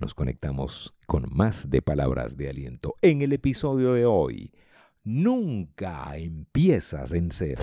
[0.00, 2.94] nos conectamos con más de Palabras de Aliento.
[3.02, 4.50] En el episodio de hoy,
[5.02, 7.62] nunca empiezas en cero.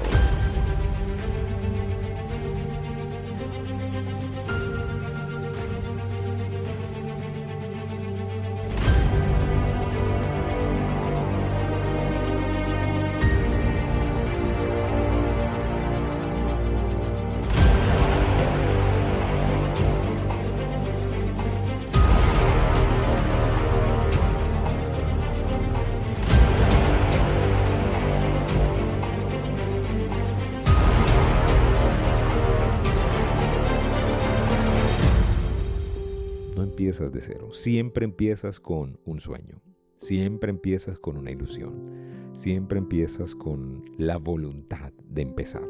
[36.64, 39.62] Empiezas de cero, siempre empiezas con un sueño,
[39.98, 45.68] siempre empiezas con una ilusión, siempre empiezas con la voluntad de empezar.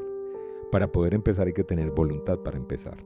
[0.71, 2.97] Para poder empezar hay que tener voluntad para empezar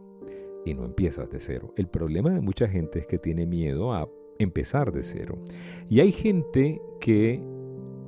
[0.65, 1.73] y no empiezas de cero.
[1.77, 5.39] El problema de mucha gente es que tiene miedo a empezar de cero.
[5.87, 7.41] Y hay gente que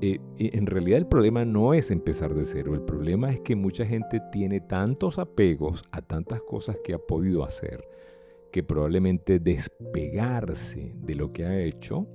[0.02, 3.86] eh, en realidad el problema no es empezar de cero, el problema es que mucha
[3.86, 7.88] gente tiene tantos apegos a tantas cosas que ha podido hacer
[8.52, 12.08] que probablemente despegarse de lo que ha hecho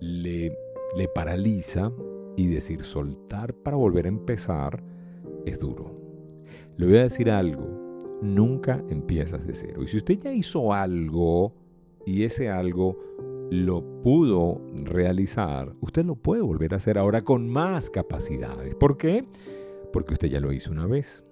[0.00, 0.56] le,
[0.96, 1.92] le paraliza
[2.36, 4.82] y decir soltar para volver a empezar
[5.44, 5.96] es duro.
[6.76, 9.82] Le voy a decir algo, nunca empiezas de cero.
[9.82, 11.54] Y si usted ya hizo algo
[12.04, 12.98] y ese algo
[13.50, 18.74] lo pudo realizar, usted lo puede volver a hacer ahora con más capacidades.
[18.74, 19.24] ¿Por qué?
[19.92, 21.24] Porque usted ya lo hizo una vez.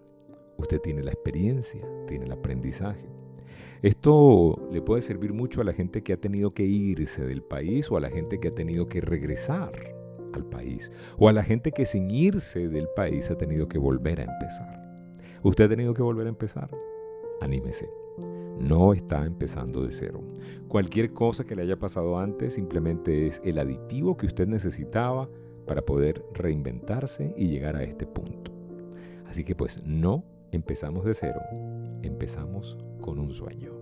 [0.56, 3.13] Usted tiene la experiencia, tiene el aprendizaje.
[3.84, 7.90] Esto le puede servir mucho a la gente que ha tenido que irse del país
[7.90, 9.72] o a la gente que ha tenido que regresar
[10.32, 14.20] al país o a la gente que sin irse del país ha tenido que volver
[14.20, 15.12] a empezar.
[15.42, 16.70] ¿Usted ha tenido que volver a empezar?
[17.42, 17.90] Anímese.
[18.58, 20.22] No está empezando de cero.
[20.66, 25.28] Cualquier cosa que le haya pasado antes simplemente es el aditivo que usted necesitaba
[25.66, 28.50] para poder reinventarse y llegar a este punto.
[29.26, 31.40] Así que pues no empezamos de cero,
[32.02, 33.72] empezamos con un sueño.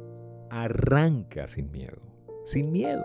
[0.50, 2.02] Arranca sin miedo,
[2.44, 3.04] sin miedo.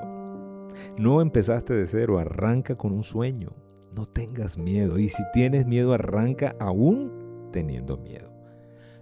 [0.97, 3.49] No empezaste de cero, arranca con un sueño.
[3.95, 4.99] No tengas miedo.
[4.99, 8.33] Y si tienes miedo, arranca aún teniendo miedo.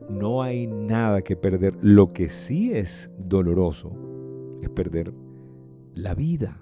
[0.09, 1.75] No hay nada que perder.
[1.81, 3.91] Lo que sí es doloroso
[4.61, 5.13] es perder
[5.93, 6.61] la vida.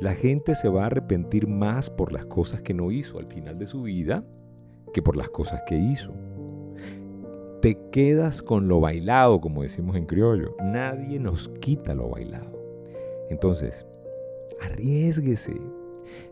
[0.00, 3.58] La gente se va a arrepentir más por las cosas que no hizo al final
[3.58, 4.24] de su vida
[4.92, 6.14] que por las cosas que hizo
[7.66, 10.54] te quedas con lo bailado, como decimos en criollo.
[10.62, 12.56] Nadie nos quita lo bailado.
[13.28, 13.88] Entonces,
[14.60, 15.60] arriesguese.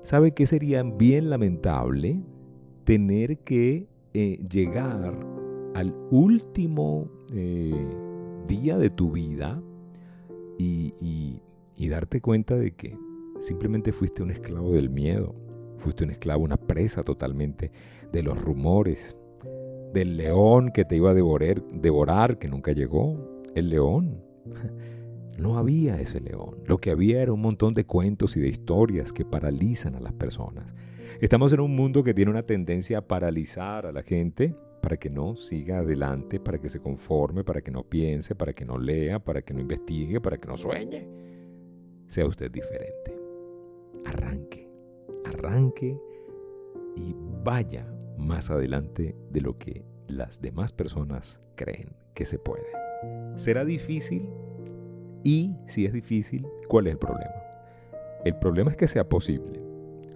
[0.03, 2.23] ¿Sabe qué sería bien lamentable?
[2.84, 5.19] Tener que eh, llegar
[5.75, 7.75] al último eh,
[8.47, 9.61] día de tu vida
[10.56, 11.41] y,
[11.77, 12.97] y darte cuenta de que
[13.41, 15.34] simplemente fuiste un esclavo del miedo,
[15.78, 17.73] fuiste un esclavo, una presa totalmente
[18.12, 19.17] de los rumores,
[19.94, 23.41] del león que te iba a devorar, devorar, que nunca llegó.
[23.55, 24.22] El león.
[25.37, 26.62] No había ese león.
[26.65, 30.12] Lo que había era un montón de cuentos y de historias que paralizan a las
[30.12, 30.77] personas.
[31.21, 35.10] Estamos en un mundo que tiene una tendencia a paralizar a la gente para que
[35.10, 39.19] no siga adelante, para que se conforme, para que no piense, para que no lea,
[39.19, 41.09] para que no investigue, para que no sueñe.
[42.06, 43.19] Sea usted diferente.
[44.05, 44.71] Arranque,
[45.25, 45.99] arranque
[46.94, 47.12] y
[47.43, 52.66] vaya más adelante de lo que las demás personas creen que se puede.
[53.34, 54.28] ¿Será difícil?
[55.22, 57.34] Y si es difícil, ¿cuál es el problema?
[58.25, 59.60] El problema es que sea posible.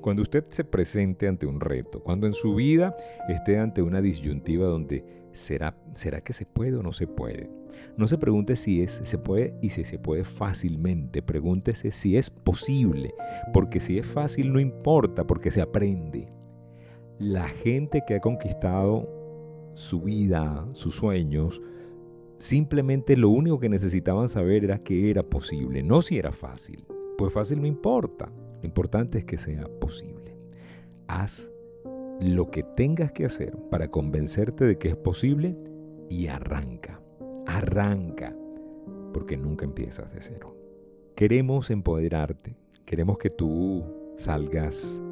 [0.01, 2.95] Cuando usted se presente ante un reto, cuando en su vida
[3.29, 7.51] esté ante una disyuntiva donde será, será que se puede o no se puede,
[7.97, 12.31] no se pregunte si es, se puede y si se puede fácilmente, pregúntese si es
[12.31, 13.15] posible,
[13.53, 16.33] porque si es fácil no importa, porque se aprende
[17.19, 21.63] la gente que ha conquistado su vida, sus sueños,
[22.39, 26.87] simplemente lo único que necesitaban saber era que era posible, no si era fácil.
[27.17, 28.31] Pues fácil no importa,
[28.61, 30.37] lo importante es que sea posible.
[31.09, 31.53] Haz
[32.21, 35.57] lo que tengas que hacer para convencerte de que es posible
[36.09, 37.03] y arranca,
[37.47, 38.37] arranca,
[39.13, 40.57] porque nunca empiezas de cero.
[41.17, 43.85] Queremos empoderarte, queremos que tú
[44.17, 45.03] salgas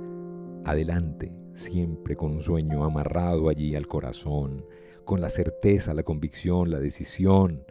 [0.65, 4.67] adelante, siempre con un sueño amarrado allí al corazón,
[5.05, 7.65] con la certeza, la convicción, la decisión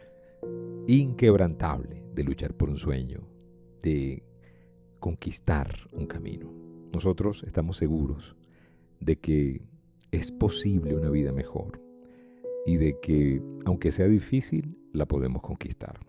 [0.88, 3.28] inquebrantable de luchar por un sueño,
[3.82, 4.24] de
[4.98, 6.52] conquistar un camino.
[6.92, 8.36] Nosotros estamos seguros
[9.00, 9.62] de que
[10.10, 11.80] es posible una vida mejor
[12.64, 16.00] y de que, aunque sea difícil, la podemos conquistar.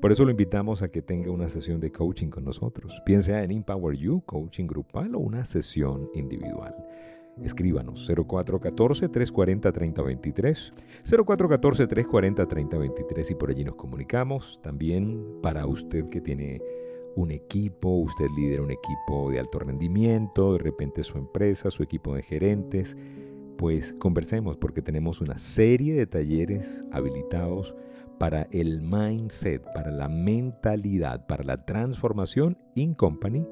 [0.00, 3.50] Por eso lo invitamos a que tenga una sesión de coaching con nosotros, piense en
[3.50, 6.74] Empower You, coaching grupal o una sesión individual.
[7.42, 10.72] Escríbanos 0414-340-3023,
[11.04, 14.60] 0414-340-3023 y por allí nos comunicamos.
[14.62, 16.62] También para usted que tiene
[17.16, 22.14] un equipo, usted lidera un equipo de alto rendimiento, de repente su empresa, su equipo
[22.14, 22.96] de gerentes,
[23.56, 27.74] pues conversemos porque tenemos una serie de talleres habilitados
[28.18, 33.46] para el mindset, para la mentalidad, para la transformación in company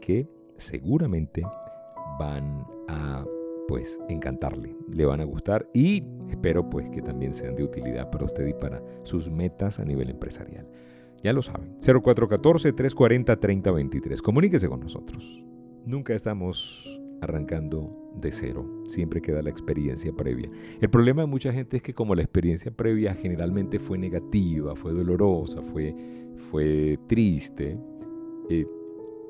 [0.00, 1.44] que seguramente
[2.18, 3.24] van a
[3.68, 8.24] pues encantarle, le van a gustar y espero pues que también sean de utilidad para
[8.24, 10.66] usted y para sus metas a nivel empresarial.
[11.22, 14.20] Ya lo saben, 0414-340-3023.
[14.22, 15.44] Comuníquese con nosotros.
[15.84, 20.50] Nunca estamos arrancando de cero, siempre queda la experiencia previa.
[20.80, 24.92] El problema de mucha gente es que como la experiencia previa generalmente fue negativa, fue
[24.92, 25.94] dolorosa, fue,
[26.50, 27.78] fue triste,
[28.50, 28.66] eh,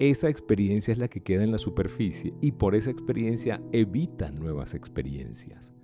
[0.00, 4.74] esa experiencia es la que queda en la superficie y por esa experiencia evita nuevas
[4.74, 5.74] experiencias.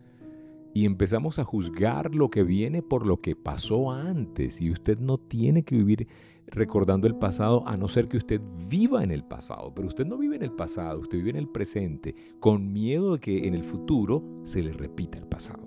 [0.75, 5.19] Y empezamos a juzgar lo que viene por lo que pasó antes y usted no
[5.19, 6.09] tiene que vivir
[6.49, 9.73] recordando el pasado a no ser que usted viva en el pasado.
[9.73, 13.21] Pero usted no vive en el pasado, usted vive en el presente con miedo de
[13.21, 15.65] que en el futuro se le repita el pasado.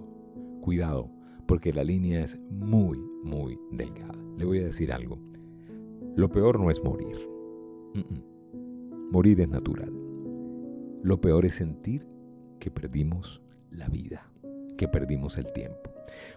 [0.61, 1.09] Cuidado,
[1.47, 4.19] porque la línea es muy, muy delgada.
[4.37, 5.19] Le voy a decir algo.
[6.17, 7.17] Lo peor no es morir.
[9.11, 9.91] Morir es natural.
[11.01, 12.05] Lo peor es sentir
[12.59, 14.29] que perdimos la vida,
[14.77, 15.91] que perdimos el tiempo.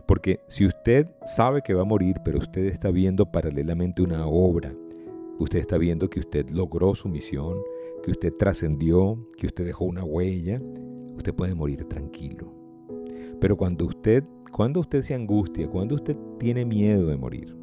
[0.06, 4.74] Porque si usted sabe que va a morir, pero usted está viendo paralelamente una obra,
[5.38, 7.58] usted está viendo que usted logró su misión,
[8.02, 10.60] que usted trascendió, que usted dejó una huella,
[11.16, 12.52] usted puede morir tranquilo.
[13.40, 17.56] Pero cuando usted, cuando usted se angustia, cuando usted tiene miedo de morir,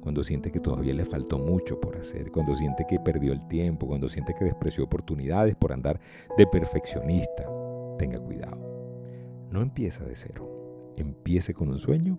[0.00, 3.86] cuando siente que todavía le faltó mucho por hacer, cuando siente que perdió el tiempo,
[3.86, 5.98] cuando siente que despreció oportunidades por andar
[6.36, 7.44] de perfeccionista,
[7.98, 8.65] tenga cuidado.
[9.56, 12.18] No empieza de cero, empiece con un sueño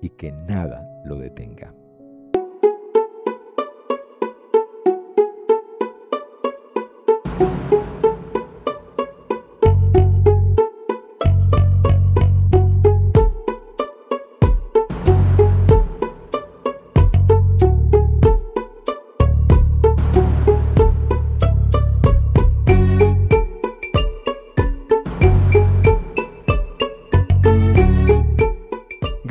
[0.00, 1.74] y que nada lo detenga.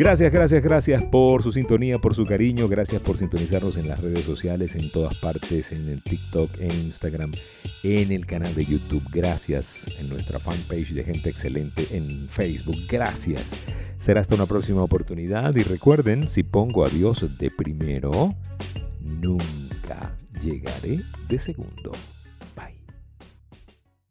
[0.04, 4.26] Gracias, gracias, gracias por su sintonía, por su cariño, gracias por sintonizarnos en las redes
[4.26, 7.32] sociales, en todas partes, en el TikTok, en Instagram,
[7.84, 9.02] en el canal de YouTube.
[9.10, 12.76] Gracias en nuestra fanpage de Gente Excelente en Facebook.
[12.90, 13.56] Gracias.
[13.98, 18.36] Será hasta una próxima oportunidad y recuerden, si pongo a Dios de primero,
[19.00, 21.94] nunca llegaré de segundo.